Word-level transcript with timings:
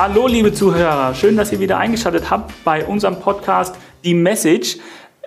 Hallo, 0.00 0.28
liebe 0.28 0.52
Zuhörer. 0.52 1.12
Schön, 1.12 1.36
dass 1.36 1.50
ihr 1.50 1.58
wieder 1.58 1.78
eingeschaltet 1.78 2.30
habt 2.30 2.52
bei 2.62 2.86
unserem 2.86 3.18
Podcast 3.18 3.74
Die 4.04 4.14
Message. 4.14 4.78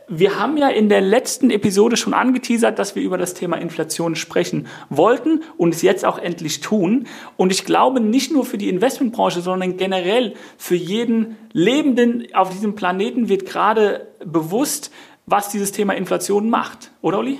Wir 0.07 0.39
haben 0.39 0.55
ja 0.55 0.69
in 0.69 0.87
der 0.87 1.01
letzten 1.01 1.49
Episode 1.49 1.97
schon 1.97 2.13
angeteasert, 2.13 2.79
dass 2.79 2.95
wir 2.95 3.03
über 3.03 3.17
das 3.17 3.33
Thema 3.33 3.57
Inflation 3.57 4.15
sprechen 4.15 4.67
wollten 4.89 5.43
und 5.57 5.73
es 5.73 5.81
jetzt 5.81 6.05
auch 6.05 6.17
endlich 6.17 6.61
tun. 6.61 7.05
Und 7.35 7.51
ich 7.51 7.65
glaube, 7.65 7.99
nicht 7.99 8.31
nur 8.31 8.45
für 8.45 8.57
die 8.57 8.69
Investmentbranche, 8.69 9.41
sondern 9.41 9.75
generell 9.75 10.35
für 10.57 10.75
jeden 10.75 11.35
Lebenden 11.51 12.27
auf 12.33 12.51
diesem 12.51 12.73
Planeten 12.73 13.27
wird 13.27 13.45
gerade 13.45 14.07
bewusst, 14.23 14.89
was 15.25 15.49
dieses 15.49 15.73
Thema 15.73 15.97
Inflation 15.97 16.49
macht. 16.49 16.93
Oder, 17.01 17.17
Olli? 17.17 17.39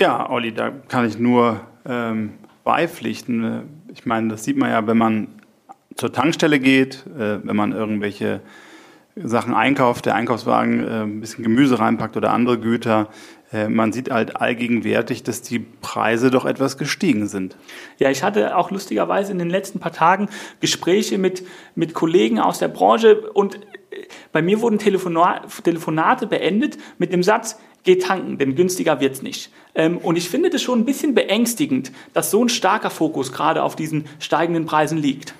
Ja, 0.00 0.30
Olli, 0.30 0.54
da 0.54 0.70
kann 0.70 1.06
ich 1.06 1.18
nur 1.18 1.60
ähm, 1.84 2.32
beipflichten. 2.64 3.64
Ich 3.92 4.06
meine, 4.06 4.28
das 4.28 4.44
sieht 4.44 4.56
man 4.56 4.70
ja, 4.70 4.86
wenn 4.86 4.96
man 4.96 5.28
zur 5.96 6.12
Tankstelle 6.12 6.58
geht, 6.58 7.04
äh, 7.06 7.38
wenn 7.42 7.56
man 7.56 7.72
irgendwelche 7.72 8.40
Sachen 9.16 9.54
einkauft, 9.54 10.06
der 10.06 10.14
Einkaufswagen 10.14 10.86
äh, 10.86 11.02
ein 11.02 11.20
bisschen 11.20 11.44
Gemüse 11.44 11.78
reinpackt 11.78 12.16
oder 12.16 12.32
andere 12.32 12.58
Güter, 12.58 13.08
äh, 13.52 13.68
man 13.68 13.92
sieht 13.92 14.10
halt 14.10 14.40
allgegenwärtig, 14.40 15.22
dass 15.22 15.42
die 15.42 15.60
Preise 15.60 16.30
doch 16.30 16.44
etwas 16.44 16.78
gestiegen 16.78 17.28
sind. 17.28 17.56
Ja, 17.98 18.10
ich 18.10 18.22
hatte 18.24 18.56
auch 18.56 18.70
lustigerweise 18.70 19.30
in 19.30 19.38
den 19.38 19.50
letzten 19.50 19.78
paar 19.78 19.92
Tagen 19.92 20.28
Gespräche 20.60 21.18
mit, 21.18 21.44
mit 21.76 21.94
Kollegen 21.94 22.40
aus 22.40 22.58
der 22.58 22.68
Branche 22.68 23.30
und 23.32 23.60
bei 24.32 24.42
mir 24.42 24.60
wurden 24.60 24.78
Telefonate 24.78 26.26
beendet 26.26 26.78
mit 26.98 27.12
dem 27.12 27.22
Satz, 27.22 27.58
geh 27.84 27.96
tanken, 27.96 28.38
denn 28.38 28.56
günstiger 28.56 29.00
wird's 29.00 29.22
nicht. 29.22 29.52
Ähm, 29.74 29.98
und 29.98 30.16
ich 30.16 30.28
finde 30.28 30.50
das 30.50 30.62
schon 30.62 30.80
ein 30.80 30.84
bisschen 30.84 31.14
beängstigend, 31.14 31.92
dass 32.12 32.30
so 32.30 32.42
ein 32.42 32.48
starker 32.48 32.90
Fokus 32.90 33.32
gerade 33.32 33.62
auf 33.62 33.76
diesen 33.76 34.06
steigenden 34.18 34.66
Preisen 34.66 34.98
liegt. 34.98 35.34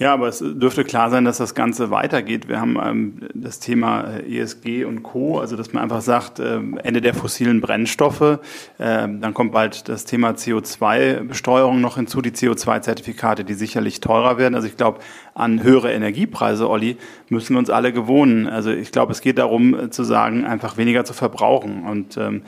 Ja, 0.00 0.14
aber 0.14 0.28
es 0.28 0.38
dürfte 0.38 0.82
klar 0.82 1.10
sein, 1.10 1.26
dass 1.26 1.36
das 1.36 1.54
Ganze 1.54 1.90
weitergeht. 1.90 2.48
Wir 2.48 2.58
haben 2.58 2.78
ähm, 2.82 3.16
das 3.34 3.60
Thema 3.60 4.04
äh, 4.04 4.38
ESG 4.40 4.86
und 4.86 5.02
Co., 5.02 5.38
also 5.38 5.56
dass 5.56 5.74
man 5.74 5.82
einfach 5.82 6.00
sagt, 6.00 6.38
äh, 6.38 6.58
Ende 6.82 7.02
der 7.02 7.12
fossilen 7.12 7.60
Brennstoffe. 7.60 8.22
Äh, 8.22 8.38
dann 8.78 9.34
kommt 9.34 9.52
bald 9.52 9.90
das 9.90 10.06
Thema 10.06 10.30
CO2-Besteuerung 10.30 11.82
noch 11.82 11.96
hinzu, 11.96 12.22
die 12.22 12.30
CO2-Zertifikate, 12.30 13.44
die 13.44 13.52
sicherlich 13.52 14.00
teurer 14.00 14.38
werden. 14.38 14.54
Also 14.54 14.68
ich 14.68 14.78
glaube, 14.78 15.00
an 15.34 15.62
höhere 15.62 15.92
Energiepreise, 15.92 16.70
Olli, 16.70 16.96
müssen 17.28 17.52
wir 17.52 17.58
uns 17.58 17.68
alle 17.68 17.92
gewohnen. 17.92 18.46
Also 18.46 18.70
ich 18.70 18.92
glaube, 18.92 19.12
es 19.12 19.20
geht 19.20 19.36
darum 19.36 19.78
äh, 19.78 19.90
zu 19.90 20.02
sagen, 20.02 20.46
einfach 20.46 20.78
weniger 20.78 21.04
zu 21.04 21.12
verbrauchen. 21.12 21.84
Und 21.84 22.16
ähm, 22.16 22.40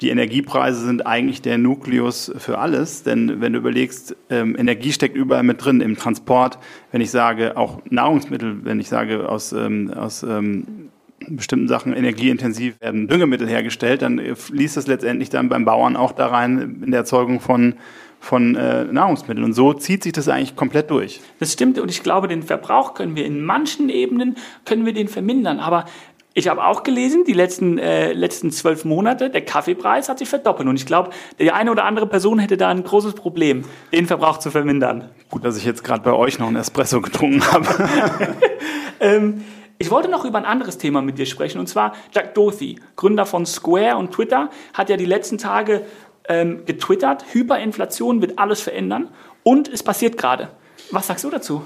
die 0.00 0.08
Energiepreise 0.08 0.84
sind 0.84 1.06
eigentlich 1.06 1.42
der 1.42 1.58
Nukleus 1.58 2.32
für 2.38 2.58
alles, 2.58 3.02
denn 3.02 3.40
wenn 3.40 3.52
du 3.52 3.58
überlegst, 3.58 4.16
ähm, 4.30 4.56
Energie 4.58 4.92
steckt 4.92 5.16
überall 5.16 5.42
mit 5.42 5.64
drin, 5.64 5.80
im 5.80 5.96
Transport, 5.96 6.58
wenn 6.90 7.00
ich 7.00 7.10
sage, 7.10 7.56
auch 7.56 7.82
Nahrungsmittel, 7.90 8.64
wenn 8.64 8.80
ich 8.80 8.88
sage, 8.88 9.28
aus, 9.28 9.52
ähm, 9.52 9.92
aus 9.94 10.22
ähm, 10.22 10.90
bestimmten 11.28 11.68
Sachen 11.68 11.92
energieintensiv 11.92 12.80
werden 12.80 13.08
Düngemittel 13.08 13.46
hergestellt, 13.46 14.00
dann 14.00 14.34
fließt 14.34 14.78
das 14.78 14.86
letztendlich 14.86 15.28
dann 15.28 15.50
beim 15.50 15.66
Bauern 15.66 15.96
auch 15.96 16.12
da 16.12 16.28
rein 16.28 16.82
in 16.82 16.90
der 16.90 17.00
Erzeugung 17.00 17.40
von 17.40 17.74
von 18.20 18.54
äh, 18.54 18.84
Nahrungsmitteln. 18.84 19.44
Und 19.44 19.54
so 19.54 19.72
zieht 19.72 20.02
sich 20.02 20.12
das 20.12 20.28
eigentlich 20.28 20.54
komplett 20.54 20.90
durch. 20.90 21.20
Das 21.40 21.54
stimmt 21.54 21.78
und 21.78 21.90
ich 21.90 22.02
glaube, 22.02 22.28
den 22.28 22.42
Verbrauch 22.42 22.92
können 22.94 23.16
wir 23.16 23.24
in 23.24 23.42
manchen 23.42 23.88
Ebenen, 23.88 24.36
können 24.66 24.84
wir 24.84 24.92
den 24.92 25.08
vermindern. 25.08 25.58
Aber 25.58 25.86
ich 26.32 26.48
habe 26.48 26.64
auch 26.64 26.84
gelesen, 26.84 27.24
die 27.24 27.32
letzten, 27.32 27.78
äh, 27.78 28.12
letzten 28.12 28.52
zwölf 28.52 28.84
Monate, 28.84 29.30
der 29.30 29.44
Kaffeepreis 29.44 30.08
hat 30.08 30.20
sich 30.20 30.28
verdoppelt. 30.28 30.68
Und 30.68 30.76
ich 30.76 30.86
glaube, 30.86 31.10
die 31.38 31.50
eine 31.50 31.70
oder 31.72 31.84
andere 31.84 32.06
Person 32.06 32.38
hätte 32.38 32.56
da 32.56 32.68
ein 32.68 32.84
großes 32.84 33.14
Problem, 33.14 33.64
den 33.92 34.06
Verbrauch 34.06 34.38
zu 34.38 34.50
vermindern. 34.50 35.10
Gut, 35.28 35.44
dass 35.44 35.56
ich 35.56 35.64
jetzt 35.64 35.82
gerade 35.82 36.02
bei 36.02 36.12
euch 36.12 36.38
noch 36.38 36.46
einen 36.46 36.56
Espresso 36.56 37.00
getrunken 37.00 37.44
habe. 37.50 37.66
ähm, 39.00 39.44
ich 39.78 39.90
wollte 39.90 40.08
noch 40.08 40.24
über 40.24 40.38
ein 40.38 40.44
anderes 40.44 40.78
Thema 40.78 41.02
mit 41.02 41.18
dir 41.18 41.26
sprechen. 41.26 41.58
Und 41.58 41.66
zwar 41.66 41.94
Jack 42.14 42.34
Dorsey, 42.34 42.78
Gründer 42.96 43.26
von 43.26 43.44
Square 43.44 43.96
und 43.96 44.12
Twitter, 44.12 44.50
hat 44.72 44.88
ja 44.88 44.96
die 44.96 45.06
letzten 45.06 45.38
Tage 45.38 45.84
ähm, 46.28 46.64
getwittert, 46.64 47.24
Hyperinflation 47.32 48.20
wird 48.20 48.38
alles 48.38 48.60
verändern. 48.60 49.08
Und 49.42 49.68
es 49.68 49.82
passiert 49.82 50.16
gerade. 50.16 50.50
Was 50.92 51.08
sagst 51.08 51.24
du 51.24 51.30
dazu? 51.30 51.62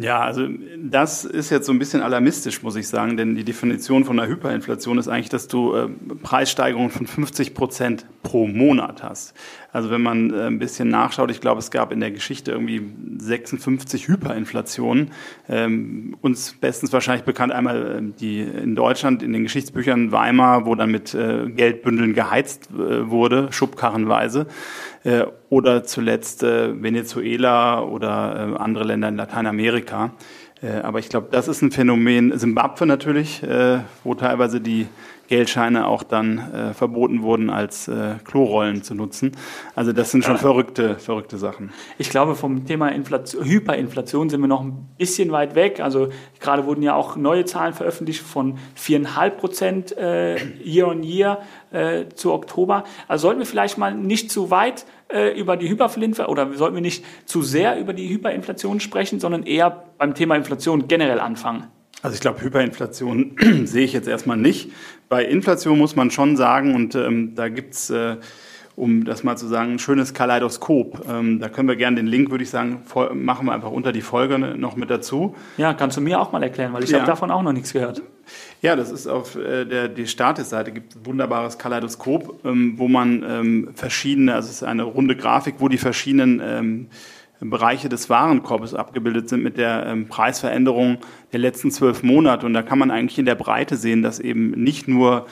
Ja, 0.00 0.20
also 0.20 0.46
das 0.78 1.24
ist 1.24 1.50
jetzt 1.50 1.66
so 1.66 1.72
ein 1.72 1.78
bisschen 1.78 2.02
alarmistisch, 2.02 2.62
muss 2.62 2.76
ich 2.76 2.88
sagen, 2.88 3.16
denn 3.16 3.34
die 3.34 3.44
Definition 3.44 4.04
von 4.04 4.18
einer 4.18 4.28
Hyperinflation 4.28 4.98
ist 4.98 5.08
eigentlich, 5.08 5.28
dass 5.28 5.48
du 5.48 5.74
äh, 5.74 5.88
Preissteigerungen 6.22 6.90
von 6.90 7.06
50 7.06 7.54
Prozent 7.54 8.06
pro 8.22 8.46
Monat 8.46 9.02
hast. 9.02 9.34
Also 9.70 9.90
wenn 9.90 10.00
man 10.00 10.32
äh, 10.32 10.46
ein 10.46 10.58
bisschen 10.58 10.88
nachschaut, 10.88 11.30
ich 11.30 11.40
glaube, 11.40 11.58
es 11.58 11.70
gab 11.70 11.92
in 11.92 12.00
der 12.00 12.10
Geschichte 12.10 12.52
irgendwie 12.52 12.82
56 13.18 14.08
Hyperinflationen. 14.08 15.10
Ähm, 15.48 16.16
uns 16.22 16.54
bestens 16.54 16.92
wahrscheinlich 16.92 17.24
bekannt 17.24 17.52
einmal 17.52 17.98
äh, 17.98 18.02
die 18.18 18.40
in 18.40 18.74
Deutschland 18.74 19.22
in 19.22 19.32
den 19.32 19.42
Geschichtsbüchern 19.42 20.10
Weimar, 20.10 20.64
wo 20.64 20.74
dann 20.74 20.90
mit 20.90 21.14
äh, 21.14 21.50
Geldbündeln 21.50 22.14
geheizt 22.14 22.68
wurde, 22.70 23.48
schubkarrenweise. 23.50 24.46
Oder 25.48 25.84
zuletzt 25.84 26.42
Venezuela 26.42 27.82
oder 27.82 28.60
andere 28.60 28.84
Länder 28.84 29.08
in 29.08 29.16
Lateinamerika. 29.16 30.10
Aber 30.82 30.98
ich 30.98 31.08
glaube, 31.08 31.28
das 31.30 31.48
ist 31.48 31.62
ein 31.62 31.70
Phänomen. 31.70 32.36
Simbabwe 32.36 32.84
natürlich, 32.84 33.42
wo 34.04 34.14
teilweise 34.14 34.60
die 34.60 34.86
Geldscheine 35.28 35.86
auch 35.86 36.02
dann 36.02 36.38
äh, 36.38 36.74
verboten 36.74 37.22
wurden, 37.22 37.50
als 37.50 37.86
äh, 37.88 38.16
Klorollen 38.24 38.82
zu 38.82 38.94
nutzen. 38.94 39.32
Also 39.74 39.92
das 39.92 40.10
sind 40.10 40.24
schon 40.24 40.34
ja. 40.34 40.40
verrückte, 40.40 40.98
verrückte 40.98 41.38
Sachen. 41.38 41.70
Ich 41.98 42.10
glaube, 42.10 42.34
vom 42.34 42.66
Thema 42.66 42.88
Inflation, 42.88 43.44
Hyperinflation 43.44 44.30
sind 44.30 44.40
wir 44.40 44.48
noch 44.48 44.62
ein 44.62 44.88
bisschen 44.98 45.30
weit 45.30 45.54
weg. 45.54 45.80
Also 45.80 46.08
gerade 46.40 46.66
wurden 46.66 46.82
ja 46.82 46.94
auch 46.94 47.16
neue 47.16 47.44
Zahlen 47.44 47.74
veröffentlicht 47.74 48.22
von 48.22 48.58
viereinhalb 48.74 49.38
Prozent 49.38 49.96
äh, 49.96 50.36
Year 50.64 50.88
on 50.88 51.02
Year 51.02 51.38
zu 52.14 52.32
Oktober. 52.32 52.84
Also 53.08 53.28
sollten 53.28 53.40
wir 53.40 53.46
vielleicht 53.46 53.76
mal 53.76 53.94
nicht 53.94 54.32
zu 54.32 54.50
weit 54.50 54.86
äh, 55.08 55.38
über 55.38 55.56
die 55.56 55.68
Hyperinflation 55.68 56.30
oder 56.30 56.52
sollten 56.54 56.74
wir 56.74 56.82
nicht 56.82 57.04
zu 57.26 57.42
sehr 57.42 57.78
über 57.78 57.92
die 57.92 58.08
Hyperinflation 58.08 58.80
sprechen, 58.80 59.20
sondern 59.20 59.42
eher 59.42 59.84
beim 59.98 60.14
Thema 60.14 60.36
Inflation 60.36 60.88
generell 60.88 61.20
anfangen? 61.20 61.64
Also 62.02 62.14
ich 62.14 62.20
glaube, 62.20 62.40
Hyperinflation 62.40 63.36
sehe 63.64 63.84
ich 63.84 63.92
jetzt 63.92 64.08
erstmal 64.08 64.36
nicht. 64.36 64.70
Bei 65.08 65.24
Inflation 65.24 65.78
muss 65.78 65.96
man 65.96 66.10
schon 66.10 66.36
sagen, 66.36 66.74
und 66.74 66.94
ähm, 66.94 67.34
da 67.34 67.48
gibt's 67.48 67.90
äh, 67.90 68.16
um 68.78 69.04
das 69.04 69.24
mal 69.24 69.36
zu 69.36 69.48
sagen, 69.48 69.72
ein 69.72 69.78
schönes 69.80 70.14
Kaleidoskop. 70.14 71.04
Ähm, 71.08 71.40
da 71.40 71.48
können 71.48 71.68
wir 71.68 71.74
gerne 71.74 71.96
den 71.96 72.06
Link, 72.06 72.30
würde 72.30 72.44
ich 72.44 72.50
sagen, 72.50 72.82
machen 73.14 73.46
wir 73.46 73.52
einfach 73.52 73.72
unter 73.72 73.90
die 73.90 74.02
Folge 74.02 74.38
noch 74.38 74.76
mit 74.76 74.88
dazu. 74.88 75.34
Ja, 75.56 75.74
kannst 75.74 75.96
du 75.96 76.00
mir 76.00 76.20
auch 76.20 76.30
mal 76.30 76.42
erklären, 76.44 76.72
weil 76.72 76.84
ich 76.84 76.90
ja. 76.90 76.98
habe 76.98 77.06
davon 77.06 77.32
auch 77.32 77.42
noch 77.42 77.52
nichts 77.52 77.72
gehört. 77.72 78.02
Ja, 78.62 78.76
das 78.76 78.92
ist 78.92 79.08
auf 79.08 79.34
äh, 79.34 79.64
der 79.64 79.88
die 79.88 80.06
Status-Seite 80.06 80.70
gibt 80.70 80.94
ein 80.94 81.06
wunderbares 81.06 81.58
Kaleidoskop, 81.58 82.44
ähm, 82.44 82.74
wo 82.76 82.86
man 82.86 83.24
ähm, 83.28 83.68
verschiedene, 83.74 84.34
also 84.34 84.48
es 84.48 84.56
ist 84.56 84.62
eine 84.62 84.84
runde 84.84 85.16
Grafik, 85.16 85.56
wo 85.58 85.68
die 85.68 85.78
verschiedenen 85.78 86.40
ähm, 86.44 86.86
Bereiche 87.40 87.88
des 87.88 88.10
Warenkorbes 88.10 88.74
abgebildet 88.74 89.28
sind 89.28 89.42
mit 89.42 89.56
der 89.58 89.86
ähm, 89.86 90.08
Preisveränderung 90.08 90.98
der 91.32 91.40
letzten 91.40 91.70
zwölf 91.70 92.02
Monate. 92.02 92.46
Und 92.46 92.54
da 92.54 92.62
kann 92.62 92.78
man 92.78 92.90
eigentlich 92.90 93.18
in 93.18 93.26
der 93.26 93.36
Breite 93.36 93.76
sehen, 93.76 94.02
dass 94.02 94.18
eben 94.18 94.50
nicht 94.50 94.88
nur 94.88 95.26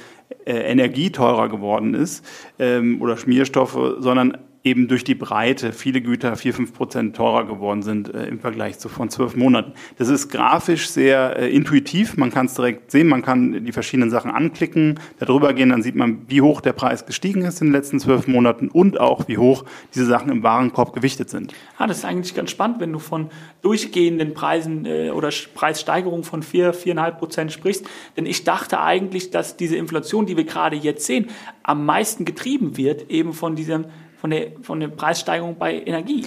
äh, 0.45 0.53
Energie 0.53 1.11
teurer 1.11 1.49
geworden 1.49 1.95
ist 1.95 2.25
ähm, 2.59 3.01
oder 3.03 3.17
Schmierstoffe, 3.17 3.97
sondern 3.99 4.39
eben 4.67 4.89
durch 4.89 5.05
die 5.05 5.15
Breite 5.15 5.73
viele 5.73 6.01
Güter 6.01 6.35
vier 6.35 6.53
fünf 6.53 6.75
Prozent 6.75 7.15
teurer 7.15 7.47
geworden 7.47 7.83
sind 7.83 8.13
äh, 8.13 8.27
im 8.27 8.41
Vergleich 8.41 8.81
zu 8.81 8.89
vor 8.89 9.09
zwölf 9.09 9.37
Monaten. 9.37 9.73
Das 9.97 10.09
ist 10.09 10.29
grafisch 10.29 10.89
sehr 10.89 11.39
äh, 11.39 11.55
intuitiv. 11.55 12.17
Man 12.17 12.33
kann 12.33 12.47
es 12.47 12.55
direkt 12.55 12.91
sehen. 12.91 13.07
Man 13.07 13.23
kann 13.23 13.65
die 13.65 13.71
verschiedenen 13.71 14.11
Sachen 14.11 14.33
anklicken, 14.33 14.99
darüber 15.21 15.55
gehen. 15.55 15.69
Dann 15.69 15.83
sieht 15.83 15.95
man, 15.95 16.23
wie 16.27 16.43
hoch 16.43 16.61
der 16.61 16.73
Preis 16.73 17.07
gestiegen 17.07 17.43
ist 17.43 17.61
in 17.61 17.69
den 17.69 17.75
letzten 17.75 18.01
zwölf 18.01 18.27
Monaten 18.27 18.69
und 18.69 18.99
auch, 18.99 19.29
wie 19.29 19.39
hoch 19.39 19.65
diese 19.95 20.05
Sachen 20.05 20.33
im 20.33 20.43
Warenkorb 20.43 20.93
gewichtet 20.93 21.31
sind. 21.31 21.55
Ah, 21.79 21.87
das 21.87 21.99
ist 21.99 22.05
eigentlich 22.05 22.35
ganz 22.35 22.51
spannend, 22.51 22.81
wenn 22.81 22.93
du 22.93 22.99
von 22.99 23.31
durchgehenden 23.63 24.35
Preisen 24.35 24.85
äh, 24.85 25.11
oder 25.11 25.31
Preissteigerungen 25.55 26.25
von 26.25 26.43
vier, 26.43 26.73
viereinhalb 26.73 27.19
Prozent 27.19 27.53
sprichst. 27.53 27.87
Denn 28.17 28.27
ich 28.27 28.43
dachte 28.43 28.81
eigentlich, 28.81 29.31
dass 29.31 29.57
diese 29.57 29.77
Inflation, 29.77 30.27
die 30.27 30.37
wir 30.37 30.45
gerade 30.45 30.75
jetzt 30.75 31.07
sehen, 31.07 31.27
am 31.63 31.87
meisten 31.87 32.25
getrieben 32.25 32.77
wird 32.77 33.11
eben 33.11 33.33
von 33.33 33.55
diesem 33.55 33.87
von 34.17 34.31
der, 34.31 34.53
von 34.63 34.81
der 34.81 34.89
Preissteigerung 34.89 35.57
bei 35.59 35.83
Energie. 35.85 36.25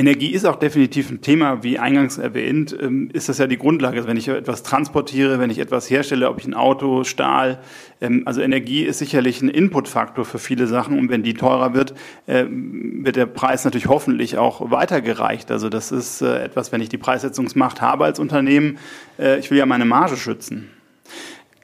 Energie 0.00 0.30
ist 0.30 0.46
auch 0.46 0.56
definitiv 0.56 1.10
ein 1.10 1.20
Thema, 1.20 1.62
wie 1.62 1.78
eingangs 1.78 2.16
erwähnt, 2.16 2.74
ähm, 2.80 3.10
ist 3.12 3.28
das 3.28 3.36
ja 3.36 3.46
die 3.46 3.58
Grundlage. 3.58 3.98
Also 3.98 4.08
wenn 4.08 4.16
ich 4.16 4.28
etwas 4.28 4.62
transportiere, 4.62 5.38
wenn 5.38 5.50
ich 5.50 5.58
etwas 5.58 5.90
herstelle, 5.90 6.30
ob 6.30 6.38
ich 6.38 6.46
ein 6.46 6.54
Auto, 6.54 7.04
Stahl, 7.04 7.60
ähm, 8.00 8.22
also 8.24 8.40
Energie 8.40 8.82
ist 8.84 8.98
sicherlich 8.98 9.42
ein 9.42 9.50
Inputfaktor 9.50 10.24
für 10.24 10.38
viele 10.38 10.66
Sachen 10.66 10.98
und 10.98 11.10
wenn 11.10 11.22
die 11.22 11.34
teurer 11.34 11.74
wird, 11.74 11.92
ähm, 12.26 13.04
wird 13.04 13.16
der 13.16 13.26
Preis 13.26 13.66
natürlich 13.66 13.88
hoffentlich 13.88 14.38
auch 14.38 14.70
weitergereicht. 14.70 15.50
Also 15.50 15.68
das 15.68 15.92
ist 15.92 16.22
äh, 16.22 16.44
etwas, 16.44 16.72
wenn 16.72 16.80
ich 16.80 16.88
die 16.88 16.96
Preissetzungsmacht 16.96 17.82
habe 17.82 18.06
als 18.06 18.18
Unternehmen, 18.18 18.78
äh, 19.18 19.38
ich 19.38 19.50
will 19.50 19.58
ja 19.58 19.66
meine 19.66 19.84
Marge 19.84 20.16
schützen. 20.16 20.70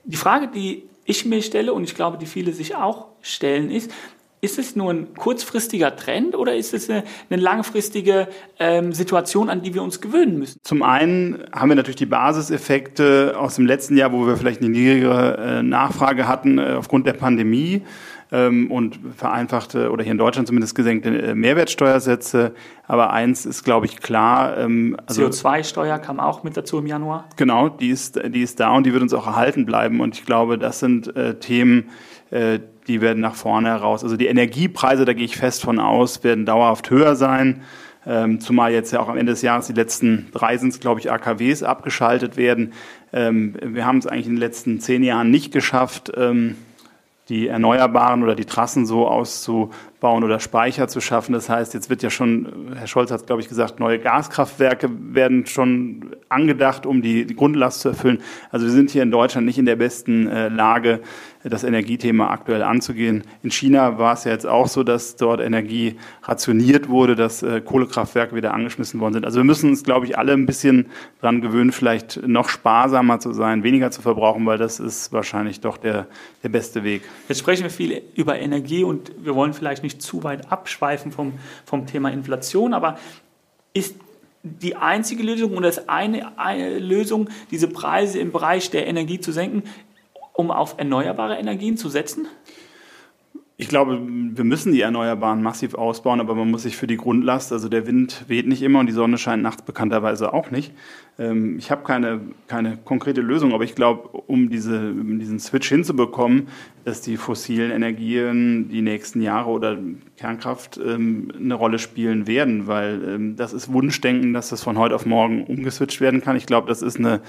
Die 0.05 0.19
Frage, 0.19 0.49
die 0.49 0.83
ich 1.07 1.25
mir 1.25 1.41
stelle 1.41 1.73
und 1.73 1.85
ich 1.85 1.95
glaube, 1.95 2.19
die 2.19 2.27
viele 2.27 2.53
sich 2.53 2.77
auch 2.77 3.07
stellen, 3.23 3.71
ist, 3.71 3.91
Ist 4.47 4.61
es 4.61 4.77
nur 4.77 4.93
ein 4.93 5.13
kurzfristiger 5.15 5.97
Trend 5.97 6.37
oder 6.37 6.55
ist 6.55 6.73
es 6.73 6.89
eine, 6.89 7.03
eine 7.29 7.43
langfristige 7.43 8.29
ähm, 8.61 8.93
Situation, 8.93 9.51
an 9.51 9.63
die 9.63 9.75
wir 9.75 9.83
uns 9.83 10.01
gewöhnen 10.01 10.39
müssen? 10.39 10.61
Zum 10.63 10.85
einen 10.85 11.43
haben 11.53 11.69
wir 11.69 11.75
natürlich 11.75 11.97
die 11.97 12.07
Basiseffekte 12.07 13.35
aus 13.37 13.57
dem 13.57 13.67
letzten 13.67 13.97
Jahr, 13.97 14.13
wo 14.13 14.25
wir 14.25 14.37
vielleicht 14.37 14.61
eine 14.61 14.71
niedrigere 14.71 15.37
äh, 15.59 15.63
Nachfrage 15.65 16.29
hatten 16.29 16.59
äh, 16.59 16.75
aufgrund 16.79 17.09
der 17.09 17.15
Pandemie 17.15 17.83
ähm, 18.31 18.71
und 18.71 19.01
vereinfachte 19.17 19.91
oder 19.91 20.05
hier 20.05 20.13
in 20.13 20.19
Deutschland 20.19 20.47
zumindest 20.47 20.77
gesenkte 20.77 21.09
äh, 21.09 21.35
Mehrwertsteuersätze. 21.35 22.55
Aber 22.87 23.13
eins 23.13 23.47
ist, 23.47 23.65
glaube 23.65 23.87
ich, 23.87 24.01
klar. 24.01 24.57
Ähm, 24.59 24.97
also, 25.07 25.27
CO2-Steuer 25.27 25.99
kam 25.99 26.21
auch 26.21 26.45
mit 26.45 26.57
dazu 26.57 26.79
im 26.79 26.87
Januar. 26.87 27.29
Genau, 27.35 27.69
die 27.69 27.89
ist, 27.89 28.21
die 28.29 28.43
ist 28.43 28.61
da 28.61 28.71
und 28.77 28.87
die 28.87 28.93
wird 28.93 29.03
uns 29.03 29.13
auch 29.13 29.27
erhalten 29.27 29.67
bleiben. 29.67 30.01
Und 30.01 30.17
ich 30.17 30.25
glaube, 30.25 30.57
das 30.57 30.79
sind 30.79 31.17
äh, 31.17 31.35
Themen, 31.41 31.91
die 32.31 33.01
werden 33.01 33.21
nach 33.21 33.35
vorne 33.35 33.69
heraus. 33.69 34.03
Also 34.03 34.17
die 34.17 34.27
Energiepreise, 34.27 35.05
da 35.05 35.13
gehe 35.13 35.25
ich 35.25 35.37
fest 35.37 35.63
von 35.63 35.79
aus, 35.79 36.25
werden 36.25 36.47
dauerhaft 36.47 36.91
höher 36.91 37.17
sein. 37.17 37.63
Ähm, 38.07 38.41
zumal 38.41 38.73
jetzt 38.73 38.93
ja 38.93 39.01
auch 39.01 39.09
am 39.09 39.17
Ende 39.17 39.33
des 39.33 39.43
Jahres 39.43 39.67
die 39.67 39.73
letzten 39.73 40.29
drei 40.33 40.57
sind 40.59 40.81
glaube 40.81 41.01
ich, 41.01 41.11
AKWs 41.11 41.65
abgeschaltet 41.65 42.37
werden. 42.37 42.73
Ähm, 43.13 43.57
wir 43.61 43.85
haben 43.85 43.99
es 43.99 44.07
eigentlich 44.07 44.27
in 44.27 44.35
den 44.35 44.41
letzten 44.41 44.81
zehn 44.81 45.03
Jahren 45.03 45.31
nicht 45.31 45.53
geschafft, 45.53 46.13
ähm, 46.17 46.57
die 47.29 47.49
Erneuerbaren 47.49 48.23
oder 48.23 48.37
die 48.37 48.45
Trassen 48.45 48.87
so 49.43 49.71
auszubauen 50.07 50.25
oder 50.25 50.41
Speicher 50.41 50.89
zu 50.89 51.01
schaffen. 51.01 51.33
Das 51.33 51.49
heißt, 51.49 51.75
jetzt 51.75 51.91
wird 51.91 52.03
ja 52.03 52.11
schon, 52.11 52.73
Herr 52.77 52.87
Scholz 52.87 53.11
hat, 53.11 53.27
glaube 53.27 53.43
ich, 53.43 53.49
gesagt, 53.49 53.81
neue 53.81 53.99
Gaskraftwerke 53.99 54.89
werden 55.15 55.47
schon 55.47 56.17
angedacht, 56.29 56.87
um 56.87 57.03
die, 57.03 57.27
Grundlast 57.27 57.81
zu 57.81 57.89
erfüllen. 57.89 58.21
Also 58.51 58.67
wir 58.67 58.73
sind 58.73 58.91
hier 58.91 59.03
in 59.03 59.11
Deutschland 59.11 59.47
nicht 59.47 59.59
in 59.59 59.67
der 59.67 59.77
besten 59.77 60.29
äh, 60.29 60.49
Lage, 60.49 61.01
das 61.49 61.65
Energiethema 61.65 62.31
aktuell 62.31 62.63
anzugehen. 62.63 63.23
In 63.43 63.51
China 63.51 63.99
war 63.99 64.15
es 64.15 64.25
ja 64.25 64.33
jetzt 64.33 64.47
auch 64.47 64.67
so, 64.67 64.83
dass 64.83 65.17
dort 65.17 65.41
Energie 65.41 65.97
rationiert 66.23 66.89
wurde, 66.89 67.15
dass 67.15 67.43
äh, 67.43 67.61
Kohlekraftwerke 67.61 68.35
wieder 68.35 68.53
angeschmissen 68.53 69.01
worden 69.01 69.15
sind. 69.15 69.25
Also 69.25 69.39
wir 69.39 69.45
müssen 69.45 69.71
uns, 69.71 69.85
glaube 69.85 70.07
ich, 70.07 70.19
alle 70.19 70.33
ein 70.33 70.47
bisschen 70.47 70.87
dran 71.21 71.41
gewöhnen, 71.41 71.73
vielleicht 71.73 72.27
noch 72.27 72.49
sparsamer 72.49 73.21
zu 73.21 73.33
sein, 73.33 73.63
weniger 73.63 73.91
zu 73.91 74.03
verbrauchen, 74.03 74.45
weil 74.47 74.59
das 74.59 74.81
ist 74.81 75.13
wahrscheinlich 75.13 75.61
doch 75.61 75.77
der, 75.77 76.07
der 76.43 76.49
beste 76.49 76.83
Weg. 76.85 77.03
Jetzt 77.29 77.39
sprechen 77.39 77.63
wir 77.63 77.71
viel 77.71 78.03
über 78.15 78.39
Energie 78.39 78.83
und 78.83 79.13
wir 79.19 79.35
wollen 79.35 79.53
vielleicht 79.53 79.83
nicht 79.83 79.96
zu 79.99 80.25
weit 80.25 80.51
abschweifen 80.51 81.13
vom, 81.13 81.35
vom 81.65 81.87
Thema 81.87 82.11
Inflation, 82.11 82.75
aber 82.75 82.99
ist 83.73 83.97
die 84.43 84.77
einzige 84.77 85.23
Lösung 85.23 85.57
und 85.57 85.63
das 85.63 85.89
eine, 85.89 86.39
eine 86.39 86.79
Lösung, 86.79 87.29
diese 87.51 87.69
Preise 87.69 88.19
im 88.19 88.33
Bereich 88.33 88.71
der 88.71 88.87
Energie 88.87 89.21
zu 89.21 89.33
senken, 89.33 89.65
um 90.33 90.51
auf 90.51 90.75
erneuerbare 90.79 91.37
Energien 91.37 91.77
zu 91.77 91.89
setzen? 91.89 92.29
Ich 93.59 93.69
glaube, 93.69 93.99
wir 94.07 94.45
müssen 94.45 94.73
die 94.73 94.83
Erneuerbaren 94.83 95.43
massiv 95.43 95.75
ausbauen, 95.75 96.21
aber 96.21 96.35
man 96.35 96.51
muss 96.51 96.65
sich 96.65 96.77
für 96.77 96.87
die 96.87 96.99
Grundlast, 96.99 97.53
also 97.53 97.71
der 97.71 97.87
Wind 97.87 98.27
weht 98.29 98.47
nicht 98.47 98.61
immer 98.61 98.81
und 98.81 98.87
die 98.87 98.93
Sonne 98.93 99.17
scheint 99.17 99.43
nachts 99.43 99.63
bekannterweise 99.63 100.35
auch 100.35 100.51
nicht. 100.51 100.75
Ähm, 101.19 101.57
ich 101.57 101.71
habe 101.71 101.83
keine, 101.83 102.21
keine 102.49 102.77
konkrete 102.77 103.23
Lösung, 103.23 103.55
aber 103.55 103.65
ich 103.65 103.75
glaube, 103.75 104.09
um 104.09 104.51
diese, 104.51 104.93
diesen 104.93 105.39
Switch 105.39 105.71
hinzubekommen, 105.71 106.49
dass 106.85 107.01
die 107.01 107.17
fossilen 107.17 107.71
Energien 107.71 108.69
die 108.69 108.83
nächsten 108.83 109.23
Jahre 109.23 109.49
oder 109.49 109.79
Kernkraft 110.19 110.77
ähm, 110.77 111.33
eine 111.35 111.55
Rolle 111.55 111.79
spielen 111.79 112.27
werden, 112.27 112.67
weil 112.67 113.03
ähm, 113.09 113.37
das 113.37 113.55
ist 113.55 113.73
Wunschdenken, 113.73 114.35
dass 114.35 114.51
das 114.51 114.63
von 114.63 114.77
heute 114.77 114.95
auf 114.95 115.07
morgen 115.07 115.45
umgeswitcht 115.45 116.03
werden 116.03 116.21
kann. 116.21 116.37
Ich 116.37 116.45
glaube, 116.45 116.69
das 116.69 116.83
ist 116.83 116.99
eine 116.99 117.23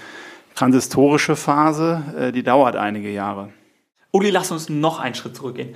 transistorische 0.56 1.38
Phase, 1.38 2.04
äh, 2.20 2.32
die 2.34 2.44
dauert 2.44 2.76
einige 2.76 3.12
Jahre. 3.12 3.54
Uli, 4.12 4.30
lass 4.30 4.52
uns 4.52 4.68
noch 4.68 5.00
einen 5.00 5.16
Schritt 5.16 5.36
zurückgehen. 5.36 5.76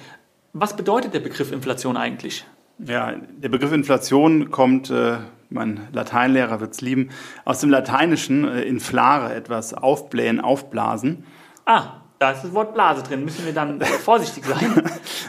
Was 0.53 0.75
bedeutet 0.75 1.13
der 1.13 1.19
Begriff 1.21 1.51
Inflation 1.51 1.97
eigentlich? 1.97 2.45
Ja, 2.79 3.13
der 3.13 3.49
Begriff 3.49 3.71
Inflation 3.71 4.51
kommt, 4.51 4.89
äh, 4.89 5.17
mein 5.49 5.87
Lateinlehrer 5.93 6.59
wird 6.59 6.73
es 6.73 6.81
lieben, 6.81 7.09
aus 7.45 7.59
dem 7.59 7.69
Lateinischen 7.69 8.47
äh, 8.47 8.63
inflare, 8.63 9.33
etwas 9.33 9.73
aufblähen, 9.73 10.41
aufblasen. 10.41 11.25
Ah, 11.65 12.01
da 12.19 12.31
ist 12.31 12.43
das 12.43 12.53
Wort 12.53 12.73
Blase 12.73 13.03
drin. 13.03 13.23
Müssen 13.23 13.45
wir 13.45 13.53
dann 13.53 13.81
vorsichtig 14.03 14.45
sein? 14.45 14.83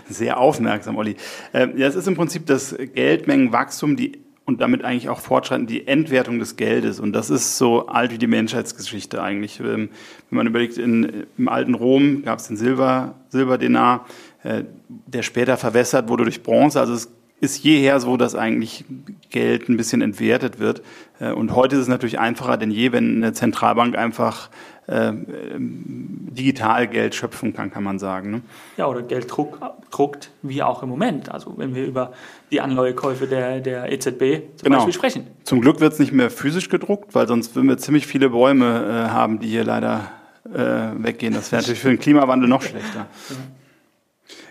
Sehr 0.09 0.39
aufmerksam, 0.39 0.97
Olli. 0.97 1.17
Äh, 1.53 1.69
ja, 1.77 1.87
es 1.87 1.95
ist 1.95 2.09
im 2.09 2.17
Prinzip 2.17 2.47
das 2.47 2.75
Geldmengenwachstum, 2.95 3.97
die 3.97 4.23
und 4.45 4.61
damit 4.61 4.85
eigentlich 4.85 5.09
auch 5.09 5.21
fortschreitend 5.21 5.71
die 5.71 5.87
Entwertung 5.87 6.39
des 6.39 6.57
Geldes. 6.57 6.99
Und 6.99 7.13
das 7.13 7.31
ist 7.31 7.59
so 7.59 7.87
alt 7.87 8.13
wie 8.13 8.19
die 8.19 8.27
Menschheitsgeschichte 8.27 9.23
eigentlich. 9.23 9.61
Ähm, 9.61 9.91
wenn 10.31 10.37
man 10.37 10.47
überlegt, 10.47 10.79
in, 10.79 11.27
im 11.39 11.49
alten 11.49 11.75
Rom 11.75 12.23
gab 12.25 12.41
es 12.41 12.49
den 12.49 12.57
Silber, 12.57 13.15
Silberdenar, 13.29 14.05
der 14.45 15.23
später 15.23 15.57
verwässert 15.57 16.09
wurde 16.09 16.25
durch 16.25 16.43
Bronze. 16.43 16.81
Also 16.81 16.95
es 16.95 17.13
ist 17.43 17.65
jeher 17.65 17.99
so, 17.99 18.17
dass 18.17 18.37
eigentlich 18.37 18.85
Geld 19.31 19.69
ein 19.69 19.77
bisschen 19.77 20.01
entwertet 20.01 20.61
wird. 20.61 20.81
Äh, 21.19 21.33
und 21.33 21.57
heute 21.57 21.75
ist 21.75 21.83
es 21.83 21.89
natürlich 21.89 22.21
einfacher 22.21 22.57
denn 22.57 22.71
je, 22.71 22.93
wenn 22.93 23.17
eine 23.17 23.33
Zentralbank 23.33 23.99
einfach 23.99 24.49
äh, 24.87 25.13
digital 25.59 26.87
Geld 26.87 27.17
schöpfen 27.17 27.53
kann, 27.53 27.73
kann 27.73 27.83
man 27.83 27.99
sagen. 27.99 28.31
Ne? 28.31 28.43
Ja, 28.77 28.87
oder 28.87 29.03
Geld 29.03 29.27
druck, 29.29 29.59
druckt, 29.91 30.31
wie 30.43 30.63
auch 30.63 30.85
im 30.85 30.89
Moment. 30.89 31.33
Also 31.33 31.55
wenn 31.57 31.75
wir 31.75 31.85
über 31.85 32.13
die 32.53 32.61
Anleihekäufe 32.61 33.27
der, 33.27 33.61
der 33.61 33.91
EZB 33.91 34.57
zum 34.57 34.65
genau. 34.65 34.77
Beispiel 34.77 34.95
sprechen. 34.95 35.27
Zum 35.43 35.61
Glück 35.61 35.81
wird 35.81 35.95
es 35.95 35.99
nicht 35.99 36.13
mehr 36.13 36.31
physisch 36.31 36.69
gedruckt, 36.69 37.13
weil 37.17 37.27
sonst 37.27 37.57
würden 37.57 37.69
wir 37.69 37.79
ziemlich 37.79 38.07
viele 38.07 38.31
Bäume 38.31 39.07
äh, 39.09 39.11
haben, 39.11 39.41
die 39.41 39.49
hier 39.49 39.65
leider 39.65 40.13
äh, 40.45 40.59
weggehen. 40.97 41.35
Das 41.35 41.51
wäre 41.51 41.61
natürlich 41.61 41.81
für 41.81 41.89
den 41.89 41.99
Klimawandel 41.99 42.49
noch 42.49 42.63
schlechter. 42.63 43.07
Ja. 43.31 43.37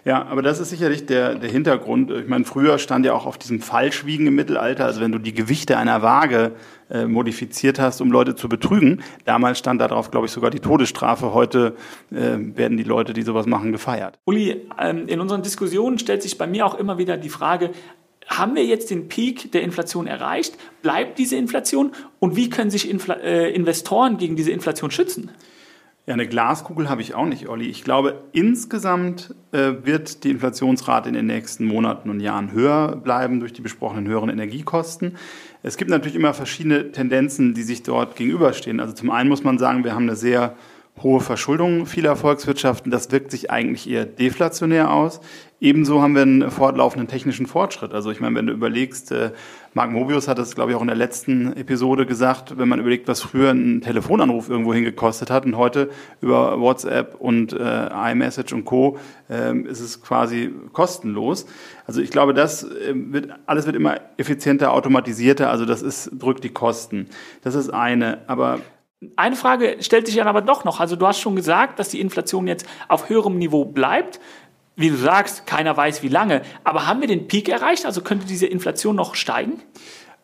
Ja, 0.03 0.25
aber 0.25 0.41
das 0.41 0.59
ist 0.59 0.69
sicherlich 0.69 1.05
der, 1.05 1.35
der 1.35 1.49
Hintergrund. 1.49 2.11
Ich 2.11 2.27
meine, 2.27 2.43
früher 2.45 2.79
stand 2.79 3.05
ja 3.05 3.13
auch 3.13 3.25
auf 3.25 3.37
diesem 3.37 3.61
Falschwiegen 3.61 4.27
im 4.27 4.35
Mittelalter, 4.35 4.85
also 4.85 4.99
wenn 5.01 5.11
du 5.11 5.19
die 5.19 5.33
Gewichte 5.33 5.77
einer 5.77 6.01
Waage 6.01 6.53
äh, 6.89 7.05
modifiziert 7.05 7.79
hast, 7.79 8.01
um 8.01 8.11
Leute 8.11 8.35
zu 8.35 8.49
betrügen. 8.49 9.03
Damals 9.25 9.59
stand 9.59 9.79
darauf, 9.79 10.11
glaube 10.11 10.25
ich, 10.25 10.31
sogar 10.31 10.49
die 10.49 10.59
Todesstrafe. 10.59 11.33
Heute 11.33 11.75
äh, 12.11 12.15
werden 12.37 12.77
die 12.77 12.83
Leute, 12.83 13.13
die 13.13 13.21
sowas 13.21 13.45
machen, 13.45 13.71
gefeiert. 13.71 14.19
Uli, 14.25 14.67
ähm, 14.79 15.07
in 15.07 15.19
unseren 15.19 15.43
Diskussionen 15.43 15.99
stellt 15.99 16.21
sich 16.21 16.37
bei 16.37 16.47
mir 16.47 16.65
auch 16.65 16.75
immer 16.75 16.97
wieder 16.97 17.17
die 17.17 17.29
Frage, 17.29 17.71
haben 18.27 18.55
wir 18.55 18.65
jetzt 18.65 18.89
den 18.89 19.07
Peak 19.07 19.51
der 19.51 19.61
Inflation 19.61 20.07
erreicht? 20.07 20.57
Bleibt 20.81 21.19
diese 21.19 21.35
Inflation? 21.35 21.91
Und 22.19 22.35
wie 22.35 22.49
können 22.49 22.71
sich 22.71 22.89
Infl 22.89 23.11
äh, 23.11 23.51
Investoren 23.51 24.17
gegen 24.17 24.35
diese 24.35 24.51
Inflation 24.51 24.91
schützen? 24.91 25.31
Ja, 26.07 26.15
eine 26.15 26.27
Glaskugel 26.27 26.89
habe 26.89 27.01
ich 27.01 27.13
auch 27.13 27.27
nicht, 27.27 27.47
Olli. 27.47 27.67
Ich 27.67 27.83
glaube, 27.83 28.23
insgesamt 28.31 29.35
äh, 29.51 29.73
wird 29.83 30.23
die 30.23 30.31
Inflationsrate 30.31 31.07
in 31.07 31.13
den 31.13 31.27
nächsten 31.27 31.65
Monaten 31.65 32.09
und 32.09 32.19
Jahren 32.21 32.51
höher 32.51 32.95
bleiben 32.95 33.39
durch 33.39 33.53
die 33.53 33.61
besprochenen 33.61 34.07
höheren 34.07 34.29
Energiekosten. 34.29 35.17
Es 35.61 35.77
gibt 35.77 35.91
natürlich 35.91 36.15
immer 36.15 36.33
verschiedene 36.33 36.91
Tendenzen, 36.91 37.53
die 37.53 37.61
sich 37.61 37.83
dort 37.83 38.15
gegenüberstehen. 38.15 38.79
Also 38.79 38.93
zum 38.93 39.11
einen 39.11 39.29
muss 39.29 39.43
man 39.43 39.59
sagen, 39.59 39.83
wir 39.83 39.93
haben 39.93 40.03
eine 40.03 40.15
sehr 40.15 40.55
hohe 41.01 41.19
Verschuldung 41.19 41.85
vieler 41.85 42.15
Volkswirtschaften. 42.15 42.91
Das 42.91 43.11
wirkt 43.11 43.31
sich 43.31 43.49
eigentlich 43.49 43.89
eher 43.89 44.05
deflationär 44.05 44.91
aus. 44.91 45.19
Ebenso 45.59 46.01
haben 46.01 46.15
wir 46.15 46.23
einen 46.23 46.49
fortlaufenden 46.49 47.07
technischen 47.07 47.45
Fortschritt. 47.45 47.93
Also 47.93 48.09
ich 48.09 48.19
meine, 48.19 48.35
wenn 48.35 48.47
du 48.47 48.53
überlegst, 48.53 49.11
äh, 49.11 49.31
Mark 49.73 49.91
Mobius 49.91 50.27
hat 50.27 50.39
das, 50.39 50.55
glaube 50.55 50.71
ich, 50.71 50.77
auch 50.77 50.81
in 50.81 50.87
der 50.87 50.95
letzten 50.95 51.55
Episode 51.55 52.07
gesagt, 52.07 52.57
wenn 52.57 52.67
man 52.67 52.79
überlegt, 52.79 53.07
was 53.07 53.21
früher 53.21 53.51
ein 53.51 53.81
Telefonanruf 53.81 54.49
irgendwo 54.49 54.73
hingekostet 54.73 55.29
hat 55.29 55.45
und 55.45 55.57
heute 55.57 55.91
über 56.19 56.59
WhatsApp 56.59 57.15
und 57.19 57.53
äh, 57.53 58.11
iMessage 58.11 58.53
und 58.53 58.65
Co. 58.65 58.97
Äh, 59.29 59.55
ist 59.61 59.81
es 59.81 60.01
quasi 60.01 60.51
kostenlos. 60.73 61.45
Also 61.85 62.01
ich 62.01 62.09
glaube, 62.09 62.33
das 62.33 62.63
äh, 62.63 62.93
wird, 62.95 63.29
alles 63.45 63.67
wird 63.67 63.75
immer 63.75 64.01
effizienter, 64.17 64.73
automatisierter. 64.73 65.51
Also 65.51 65.65
das 65.65 65.83
ist, 65.83 66.09
drückt 66.17 66.43
die 66.43 66.49
Kosten. 66.49 67.05
Das 67.43 67.53
ist 67.53 67.69
eine. 67.69 68.27
Aber 68.27 68.61
eine 69.15 69.35
Frage 69.35 69.77
stellt 69.79 70.05
sich 70.05 70.15
dann 70.15 70.27
aber 70.27 70.41
doch 70.41 70.63
noch. 70.63 70.79
Also 70.79 70.95
du 70.95 71.07
hast 71.07 71.19
schon 71.19 71.35
gesagt, 71.35 71.79
dass 71.79 71.89
die 71.89 71.99
Inflation 71.99 72.47
jetzt 72.47 72.67
auf 72.87 73.09
höherem 73.09 73.37
Niveau 73.37 73.65
bleibt. 73.65 74.19
Wie 74.75 74.89
du 74.89 74.95
sagst, 74.95 75.47
keiner 75.47 75.75
weiß 75.75 76.03
wie 76.03 76.07
lange. 76.07 76.43
Aber 76.63 76.87
haben 76.87 77.01
wir 77.01 77.07
den 77.07 77.27
Peak 77.27 77.49
erreicht? 77.49 77.85
Also 77.85 78.01
könnte 78.01 78.25
diese 78.25 78.45
Inflation 78.45 78.95
noch 78.95 79.15
steigen? 79.15 79.61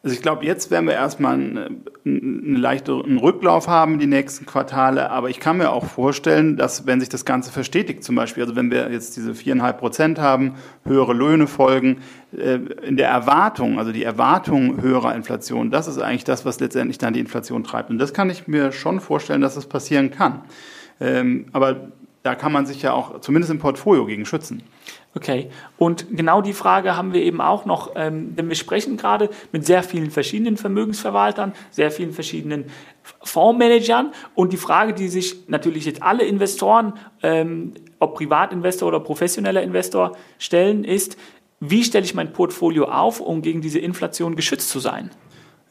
Also 0.04 0.16
ich 0.16 0.22
glaube, 0.22 0.46
jetzt 0.46 0.70
werden 0.70 0.86
wir 0.86 0.94
erstmal 0.94 1.34
einen, 1.34 1.84
einen 2.06 2.56
leichteren 2.56 3.18
Rücklauf 3.18 3.68
haben, 3.68 4.00
die 4.00 4.06
nächsten 4.06 4.46
Quartale. 4.46 5.10
Aber 5.10 5.30
ich 5.30 5.40
kann 5.40 5.58
mir 5.58 5.72
auch 5.72 5.86
vorstellen, 5.86 6.56
dass 6.56 6.86
wenn 6.86 7.00
sich 7.00 7.10
das 7.10 7.26
Ganze 7.26 7.52
verstetigt, 7.52 8.04
zum 8.04 8.16
Beispiel, 8.16 8.44
also 8.44 8.56
wenn 8.56 8.72
wir 8.72 8.92
jetzt 8.92 9.18
diese 9.18 9.34
viereinhalb 9.34 9.80
Prozent 9.80 10.20
haben, 10.20 10.54
höhere 10.86 11.14
Löhne 11.14 11.48
folgen, 11.48 11.98
äh, 12.38 12.60
in 12.86 12.96
der 12.96 13.10
Erwartung, 13.10 13.80
also 13.80 13.92
die 13.92 14.04
Erwartung 14.04 14.82
höherer 14.82 15.16
Inflation, 15.16 15.72
das 15.72 15.88
ist 15.88 15.98
eigentlich 15.98 16.24
das, 16.24 16.46
was 16.46 16.60
letztendlich 16.60 17.00
dann 17.00 17.14
die 17.14 17.20
Inflation 17.20 17.64
treibt. 17.64 17.90
Und 17.90 17.98
das 17.98 18.14
kann 18.14 18.30
ich 18.30 18.48
mir 18.48 18.72
schon 18.72 19.00
vorstellen, 19.00 19.42
dass 19.42 19.56
das 19.56 19.66
passieren 19.66 20.12
kann. 20.12 20.44
Ähm, 21.02 21.48
aber 21.54 21.88
da 22.24 22.36
kann 22.36 22.52
man 22.52 22.66
sich 22.66 22.82
ja 22.82 22.94
auch 22.94 23.22
zumindest 23.22 23.52
im 23.52 23.60
Portfolio 23.60 24.06
gegen 24.06 24.26
schützen. 24.26 24.64
Okay, 25.18 25.50
und 25.80 26.16
genau 26.16 26.42
die 26.44 26.54
Frage 26.54 26.96
haben 26.96 27.12
wir 27.12 27.24
eben 27.24 27.42
auch 27.42 27.66
noch, 27.66 27.94
ähm, 27.96 28.36
denn 28.36 28.50
wir 28.50 28.56
sprechen 28.56 28.98
gerade 28.98 29.32
mit 29.52 29.66
sehr 29.66 29.82
vielen 29.82 30.12
verschiedenen 30.12 30.58
Vermögensverwaltern, 30.58 31.54
sehr 31.72 31.90
vielen 31.90 32.12
verschiedenen 32.14 32.66
Fondsmanagern 33.24 34.12
und 34.36 34.54
die 34.54 34.58
Frage, 34.58 34.94
die 34.94 35.08
sich 35.08 35.48
natürlich 35.48 35.86
jetzt 35.86 36.04
alle 36.04 36.24
Investoren 36.24 36.94
ähm, 37.24 37.74
ob 38.00 38.16
Privatinvestor 38.16 38.88
oder 38.88 39.00
professioneller 39.00 39.64
Investor, 39.64 40.16
stellen, 40.38 40.84
ist, 40.84 41.18
wie 41.60 41.84
stelle 41.84 42.06
ich 42.06 42.14
mein 42.14 42.32
Portfolio 42.32 42.86
auf, 42.86 43.20
um 43.20 43.42
gegen 43.42 43.62
diese 43.62 43.80
Inflation 43.80 44.36
geschützt 44.36 44.70
zu 44.70 44.80
sein? 44.80 45.10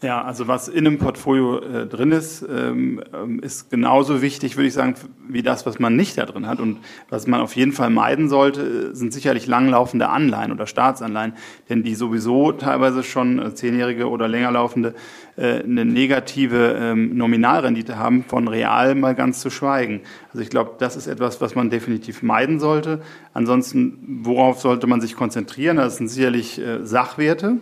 Ja, 0.02 0.22
also 0.22 0.46
was 0.46 0.68
in 0.68 0.86
einem 0.86 0.98
Portfolio 0.98 1.58
äh, 1.58 1.86
drin 1.86 2.12
ist, 2.12 2.42
ähm, 2.42 3.02
ähm, 3.14 3.40
ist 3.40 3.70
genauso 3.70 4.20
wichtig, 4.20 4.56
würde 4.56 4.68
ich 4.68 4.74
sagen, 4.74 4.94
wie 5.26 5.40
das, 5.40 5.64
was 5.64 5.78
man 5.78 5.96
nicht 5.96 6.18
da 6.18 6.26
drin 6.26 6.46
hat. 6.46 6.60
Und 6.60 6.80
was 7.08 7.26
man 7.26 7.40
auf 7.40 7.56
jeden 7.56 7.72
Fall 7.72 7.88
meiden 7.88 8.28
sollte, 8.28 8.94
sind 8.94 9.14
sicherlich 9.14 9.46
langlaufende 9.46 10.10
Anleihen 10.10 10.52
oder 10.52 10.66
Staatsanleihen, 10.66 11.32
denn 11.70 11.82
die 11.82 11.94
sowieso 11.94 12.52
teilweise 12.52 13.02
schon 13.02 13.38
äh, 13.38 13.54
zehnjährige 13.54 14.10
oder 14.10 14.28
länger 14.28 14.50
laufende 14.50 14.94
äh, 15.36 15.62
eine 15.62 15.84
negative 15.84 16.76
ähm, 16.80 17.16
Nominalrendite 17.16 17.98
haben, 17.98 18.24
von 18.24 18.48
real 18.48 18.94
mal 18.94 19.14
ganz 19.14 19.40
zu 19.40 19.50
schweigen. 19.50 20.00
Also 20.28 20.40
ich 20.40 20.50
glaube, 20.50 20.72
das 20.78 20.96
ist 20.96 21.06
etwas, 21.06 21.40
was 21.40 21.54
man 21.54 21.70
definitiv 21.70 22.22
meiden 22.22 22.58
sollte. 22.58 23.02
Ansonsten, 23.34 24.20
worauf 24.22 24.60
sollte 24.60 24.86
man 24.86 25.00
sich 25.00 25.14
konzentrieren? 25.14 25.76
Das 25.76 25.98
sind 25.98 26.08
sicherlich 26.08 26.58
äh, 26.58 26.84
Sachwerte. 26.84 27.58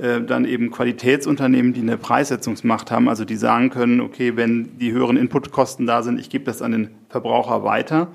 Äh, 0.00 0.22
dann 0.22 0.46
eben 0.46 0.70
Qualitätsunternehmen, 0.70 1.74
die 1.74 1.82
eine 1.82 1.98
Preissetzungsmacht 1.98 2.90
haben, 2.90 3.08
also 3.08 3.26
die 3.26 3.36
sagen 3.36 3.68
können, 3.68 4.00
okay, 4.00 4.34
wenn 4.36 4.78
die 4.78 4.92
höheren 4.92 5.18
Inputkosten 5.18 5.86
da 5.86 6.02
sind, 6.02 6.18
ich 6.18 6.30
gebe 6.30 6.44
das 6.44 6.62
an 6.62 6.72
den 6.72 6.90
Verbraucher 7.10 7.64
weiter, 7.64 8.08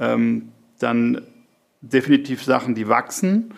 ähm, 0.00 0.48
dann 0.78 1.20
definitiv 1.82 2.42
Sachen, 2.42 2.74
die 2.74 2.88
wachsen 2.88 3.52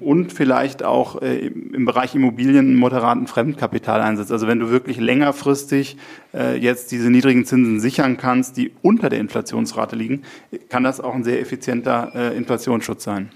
und 0.00 0.32
vielleicht 0.32 0.82
auch 0.82 1.22
äh, 1.22 1.46
im 1.46 1.84
Bereich 1.84 2.14
Immobilien 2.14 2.66
einen 2.66 2.76
moderaten 2.76 3.26
Fremdkapitaleinsatz. 3.26 4.30
Also 4.30 4.46
wenn 4.48 4.58
du 4.58 4.70
wirklich 4.70 4.98
längerfristig 4.98 5.96
äh, 6.34 6.56
jetzt 6.56 6.90
diese 6.90 7.10
niedrigen 7.10 7.44
Zinsen 7.44 7.78
sichern 7.78 8.16
kannst, 8.16 8.56
die 8.56 8.72
unter 8.82 9.08
der 9.08 9.20
Inflationsrate 9.20 9.94
liegen, 9.96 10.22
kann 10.68 10.82
das 10.82 11.00
auch 11.00 11.14
ein 11.14 11.24
sehr 11.24 11.40
effizienter 11.40 12.32
Inflationsschutz 12.34 13.04
sein. 13.04 13.30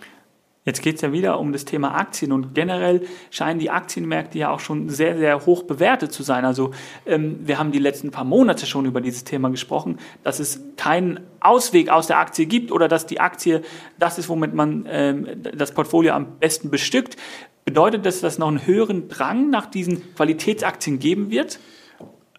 Jetzt 0.67 0.83
geht 0.83 0.97
es 0.97 1.01
ja 1.01 1.13
wieder 1.13 1.39
um 1.39 1.53
das 1.53 1.65
Thema 1.65 1.95
Aktien 1.95 2.33
und 2.33 2.53
generell 2.53 3.07
scheinen 3.31 3.61
die 3.61 3.71
Aktienmärkte 3.71 4.37
ja 4.37 4.51
auch 4.51 4.59
schon 4.59 4.89
sehr, 4.89 5.17
sehr 5.17 5.47
hoch 5.47 5.63
bewertet 5.63 6.11
zu 6.11 6.25
sein. 6.25 6.45
Also 6.45 6.73
ähm, 7.07 7.39
wir 7.41 7.61
haben 7.61 7.71
die 7.71 7.79
letzten 7.79 8.11
paar 8.11 8.25
Monate 8.25 8.67
schon 8.67 8.85
über 8.85 9.01
dieses 9.01 9.23
Thema 9.23 9.49
gesprochen, 9.49 9.99
dass 10.25 10.41
es 10.41 10.61
keinen 10.77 11.21
Ausweg 11.39 11.89
aus 11.89 12.09
der 12.09 12.19
Aktie 12.19 12.47
gibt 12.47 12.73
oder 12.73 12.89
dass 12.89 13.07
die 13.07 13.21
Aktie 13.21 13.63
das 14.01 14.19
ist, 14.19 14.29
womit 14.29 14.55
man 14.55 14.87
ähm, 14.89 15.29
das 15.57 15.73
Portfolio 15.73 16.15
am 16.15 16.41
besten 16.41 16.69
bestückt. 16.69 17.17
Bedeutet 17.65 18.05
das, 18.05 18.21
dass 18.21 18.35
es 18.35 18.39
noch 18.41 18.49
einen 18.49 18.67
höheren 18.67 19.09
Drang 19.09 19.51
nach 19.51 19.67
diesen 19.67 20.17
Qualitätsaktien 20.17 20.99
geben 20.99 21.31
wird? 21.31 21.61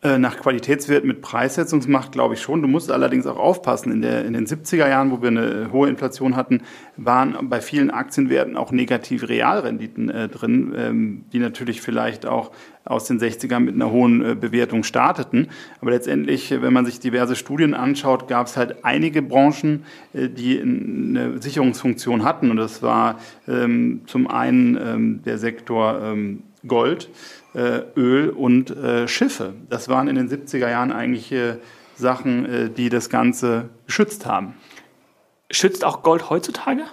Äh, 0.04 0.20
nach 0.20 0.38
Qualitätswert 0.38 1.06
mit 1.06 1.22
Preissetzungsmacht 1.22 2.12
glaube 2.12 2.36
ich 2.36 2.42
schon. 2.42 2.62
Du 2.62 2.68
musst 2.68 2.92
allerdings 2.92 3.25
auch 3.25 3.38
aufpassen. 3.38 3.92
In, 3.92 4.01
der, 4.01 4.25
in 4.25 4.34
den 4.34 4.46
70er 4.46 4.88
Jahren, 4.88 5.12
wo 5.12 5.22
wir 5.22 5.30
eine 5.30 5.72
hohe 5.72 5.89
Inflation 5.89 6.36
hatten, 6.36 6.62
waren 6.98 7.50
bei 7.50 7.62
vielen 7.62 7.89
Aktienwerten 7.89 8.58
auch 8.58 8.72
negative 8.72 9.27
Realrenditen 9.27 10.10
äh, 10.10 10.27
drin, 10.27 10.74
ähm, 10.77 11.25
die 11.34 11.39
natürlich 11.39 11.82
vielleicht 11.82 12.27
auch 12.27 12.51
aus 12.86 13.06
den 13.06 13.20
60ern 13.20 13.60
mit 13.60 13.74
einer 13.74 13.92
hohen 13.92 14.24
äh, 14.24 14.36
Bewertung 14.36 14.84
starteten. 14.84 15.48
Aber 15.82 15.92
letztendlich, 15.92 16.51
wenn 16.51 16.74
man 16.74 16.86
sich 16.86 17.00
diverse 17.00 17.36
Studien 17.36 17.74
anschaut, 17.74 18.27
gab 18.27 18.46
es 18.48 18.56
halt 18.56 18.86
einige 18.86 19.24
Branchen, 19.24 19.84
äh, 20.13 20.30
die 20.30 20.62
eine 20.62 21.42
Sicherungsfunktion 21.42 22.24
hatten. 22.24 22.51
Und 22.51 22.58
das 22.58 22.84
war 22.84 23.18
ähm, 23.48 24.01
zum 24.06 24.27
einen 24.27 24.77
ähm, 24.77 25.24
der 25.24 25.39
Sektor 25.39 26.00
ähm, 26.04 26.44
Gold, 26.67 27.09
äh, 27.53 27.81
Öl 27.95 28.29
und 28.29 28.71
äh, 28.71 29.07
Schiffe. 29.07 29.53
Das 29.69 29.89
waren 29.89 30.07
in 30.07 30.15
den 30.15 30.29
70er 30.29 30.69
Jahren 30.69 30.91
eigentlich 30.91 31.31
äh, 31.31 31.57
Sachen, 31.95 32.75
die 32.75 32.89
das 32.89 33.09
Ganze 33.09 33.69
geschützt 33.88 34.27
haben. 34.27 34.53
Schützt 35.50 35.83
auch 35.83 36.03
Gold 36.03 36.29
heutzutage? 36.29 36.83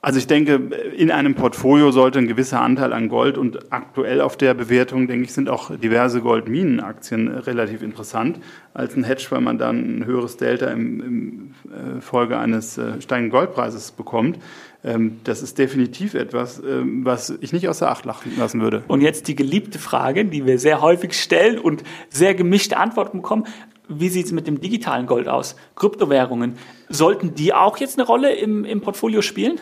Also 0.00 0.20
ich 0.20 0.28
denke, 0.28 0.54
in 0.96 1.10
einem 1.10 1.34
Portfolio 1.34 1.90
sollte 1.90 2.20
ein 2.20 2.28
gewisser 2.28 2.60
Anteil 2.60 2.92
an 2.92 3.08
Gold 3.08 3.36
und 3.36 3.72
aktuell 3.72 4.20
auf 4.20 4.36
der 4.36 4.54
Bewertung, 4.54 5.08
denke 5.08 5.24
ich, 5.24 5.32
sind 5.32 5.48
auch 5.48 5.76
diverse 5.76 6.20
Goldminenaktien 6.20 7.26
relativ 7.26 7.82
interessant 7.82 8.38
als 8.74 8.94
ein 8.94 9.02
Hedge, 9.02 9.26
weil 9.30 9.40
man 9.40 9.58
dann 9.58 9.98
ein 9.98 10.06
höheres 10.06 10.36
Delta 10.36 10.66
im, 10.68 11.00
im 11.00 11.54
äh, 11.72 12.00
Folge 12.00 12.38
eines 12.38 12.78
äh, 12.78 13.00
steigenden 13.00 13.32
Goldpreises 13.32 13.90
bekommt. 13.90 14.38
Ähm, 14.84 15.18
das 15.24 15.42
ist 15.42 15.58
definitiv 15.58 16.14
etwas, 16.14 16.62
ähm, 16.64 17.04
was 17.04 17.30
ich 17.40 17.52
nicht 17.52 17.68
außer 17.68 17.90
Acht 17.90 18.04
lassen 18.04 18.60
würde. 18.60 18.84
Und 18.86 19.00
jetzt 19.00 19.26
die 19.26 19.34
geliebte 19.34 19.80
Frage, 19.80 20.24
die 20.24 20.46
wir 20.46 20.60
sehr 20.60 20.80
häufig 20.80 21.14
stellen 21.14 21.58
und 21.58 21.82
sehr 22.08 22.36
gemischte 22.36 22.76
Antworten 22.76 23.18
bekommen. 23.18 23.46
Wie 23.88 24.08
sieht 24.08 24.26
es 24.26 24.32
mit 24.32 24.46
dem 24.46 24.60
digitalen 24.60 25.06
Gold 25.06 25.28
aus? 25.28 25.56
Kryptowährungen. 25.74 26.54
Sollten 26.88 27.34
die 27.34 27.54
auch 27.54 27.78
jetzt 27.78 27.98
eine 27.98 28.06
Rolle 28.06 28.34
im, 28.34 28.64
im 28.64 28.80
Portfolio 28.80 29.22
spielen? 29.22 29.60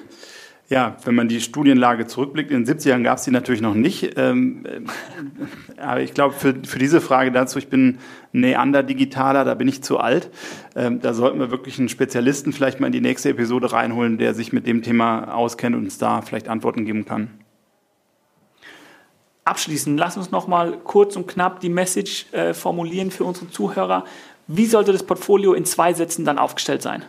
Ja, 0.69 0.97
wenn 1.05 1.15
man 1.15 1.29
die 1.29 1.41
Studienlage 1.41 2.09
zurückblickt, 2.09 2.51
in 2.51 2.65
den 2.65 2.79
70ern 2.79 3.05
gab 3.05 3.19
es 3.19 3.25
die 3.25 3.31
natürlich 3.31 3.61
noch 3.61 3.75
nicht. 3.75 4.15
Ähm, 4.17 4.67
äh, 4.67 5.81
aber 5.81 6.01
ich 6.01 6.13
glaube, 6.13 6.35
für, 6.35 6.55
für 6.65 6.81
diese 6.81 7.01
Frage 7.01 7.31
dazu, 7.31 7.59
ich 7.59 7.69
bin 7.69 7.99
Neander-Digitaler, 8.33 9.45
da 9.45 9.55
bin 9.55 9.69
ich 9.69 9.85
zu 9.85 9.99
alt. 9.99 10.29
Ähm, 10.75 11.01
da 11.01 11.15
sollten 11.15 11.39
wir 11.39 11.53
wirklich 11.53 11.79
einen 11.79 11.89
Spezialisten 11.89 12.53
vielleicht 12.53 12.81
mal 12.81 12.89
in 12.89 12.93
die 12.93 13.01
nächste 13.01 13.29
Episode 13.29 13.73
reinholen, 13.73 14.19
der 14.19 14.35
sich 14.35 14.53
mit 14.53 14.67
dem 14.67 14.83
Thema 14.83 15.33
auskennt 15.33 15.77
und 15.77 15.85
uns 15.85 15.99
da 15.99 16.21
vielleicht 16.21 16.49
Antworten 16.49 16.85
geben 16.85 17.05
kann. 17.05 17.31
Abschließend, 19.47 19.97
lass 19.97 20.17
uns 20.17 20.33
noch 20.33 20.49
mal 20.49 20.77
kurz 20.83 21.15
und 21.15 21.29
knapp 21.29 21.61
die 21.61 21.69
Message 21.69 22.27
äh, 22.33 22.53
formulieren 22.53 23.13
für 23.13 23.23
unsere 23.23 23.49
Zuhörer. 23.49 24.05
Wie 24.49 24.67
sollte 24.67 24.91
das 24.91 25.05
Portfolio 25.05 25.55
in 25.55 25.65
zwei 25.65 25.93
Sätzen 25.93 26.25
dann 26.25 26.37
aufgestellt 26.37 26.83
sein? 26.83 27.05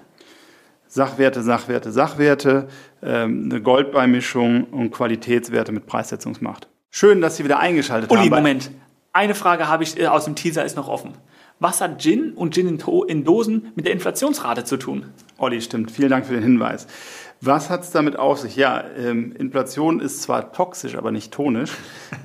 Sachwerte, 0.88 1.42
Sachwerte, 1.42 1.92
Sachwerte, 1.92 2.68
ähm, 3.02 3.50
eine 3.50 3.60
Goldbeimischung 3.60 4.66
und 4.66 4.92
Qualitätswerte 4.92 5.72
mit 5.72 5.88
Preissetzungsmacht. 5.88 6.68
Schön, 6.92 7.22
dass 7.22 7.38
Sie 7.38 7.44
wieder 7.44 7.58
eingeschaltet 7.58 8.12
Uli, 8.12 8.22
haben. 8.22 8.30
Moment. 8.30 8.70
Eine 9.14 9.34
Frage 9.34 9.68
habe 9.68 9.84
ich 9.84 10.00
äh, 10.00 10.06
aus 10.06 10.26
dem 10.26 10.36
Teaser 10.36 10.64
ist 10.64 10.78
noch 10.78 10.90
offen. 10.90 11.16
Was 11.60 11.82
hat 11.82 12.00
Gin 12.00 12.34
und 12.34 12.54
Gin 12.54 12.80
in, 13.08 13.24
Dosen 13.24 13.72
mit 13.74 13.88
der 13.88 13.94
Inflationsrate 13.94 14.64
zu 14.64 14.78
tun? 14.78 15.08
Olli, 15.40 15.60
stimmt. 15.60 15.90
Vielen 15.90 16.10
Dank 16.10 16.28
für 16.28 16.34
den 16.34 16.44
Hinweis. 16.44 16.86
Was 17.42 17.70
hat 17.70 17.84
es 17.84 17.92
damit 17.92 18.18
auf 18.18 18.40
sich? 18.40 18.56
Ja, 18.56 18.84
ähm, 18.98 19.32
Inflation 19.38 20.00
ist 20.00 20.24
zwar 20.24 20.52
toxisch, 20.52 20.96
aber 20.96 21.12
nicht 21.12 21.32
tonisch. 21.32 21.72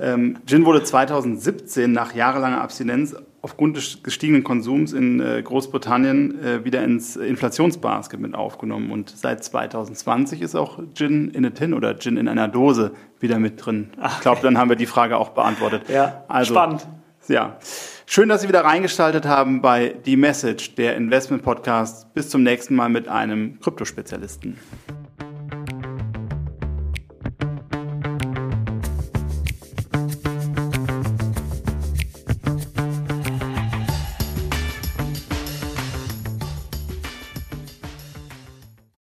Ähm, 0.01 0.37
Gin 0.45 0.65
wurde 0.65 0.83
2017 0.83 1.91
nach 1.91 2.15
jahrelanger 2.15 2.61
Abstinenz 2.61 3.15
aufgrund 3.41 3.77
des 3.77 4.01
gestiegenen 4.01 4.43
Konsums 4.43 4.93
in 4.93 5.19
äh, 5.19 5.41
Großbritannien 5.43 6.43
äh, 6.43 6.65
wieder 6.65 6.83
ins 6.83 7.15
Inflationsbasket 7.15 8.19
mit 8.19 8.33
aufgenommen. 8.33 8.91
Und 8.91 9.09
seit 9.09 9.43
2020 9.43 10.41
ist 10.41 10.55
auch 10.55 10.79
Gin 10.95 11.29
in 11.29 11.45
a 11.45 11.51
Tin 11.51 11.73
oder 11.73 11.99
Gin 11.99 12.17
in 12.17 12.27
einer 12.27 12.47
Dose 12.47 12.91
wieder 13.19 13.39
mit 13.39 13.63
drin. 13.63 13.89
Ich 14.07 14.21
glaube, 14.21 14.41
dann 14.41 14.57
haben 14.57 14.69
wir 14.69 14.77
die 14.77 14.85
Frage 14.85 15.17
auch 15.17 15.29
beantwortet. 15.29 15.83
Ja, 15.89 16.23
also, 16.27 16.53
spannend. 16.53 16.87
Ja. 17.27 17.57
Schön, 18.05 18.29
dass 18.29 18.41
Sie 18.41 18.47
wieder 18.47 18.63
reingestaltet 18.63 19.25
haben 19.25 19.61
bei 19.61 19.95
The 20.05 20.17
Message, 20.17 20.75
der 20.75 20.95
Investment 20.95 21.43
Podcast. 21.43 22.13
Bis 22.13 22.29
zum 22.29 22.43
nächsten 22.43 22.75
Mal 22.75 22.89
mit 22.89 23.07
einem 23.07 23.59
Kryptospezialisten. 23.59 24.57